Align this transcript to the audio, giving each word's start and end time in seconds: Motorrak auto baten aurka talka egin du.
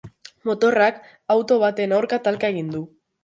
Motorrak 0.49 0.97
auto 1.35 1.59
baten 1.65 1.93
aurka 1.99 2.21
talka 2.29 2.53
egin 2.55 2.73
du. 2.77 2.83